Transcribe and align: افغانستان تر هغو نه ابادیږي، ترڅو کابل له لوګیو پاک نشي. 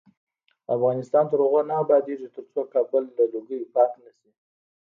افغانستان 0.75 1.23
تر 1.31 1.39
هغو 1.45 1.61
نه 1.69 1.73
ابادیږي، 1.83 2.27
ترڅو 2.35 2.61
کابل 2.73 3.03
له 3.17 3.23
لوګیو 3.33 3.71
پاک 3.75 3.91
نشي. 4.03 4.29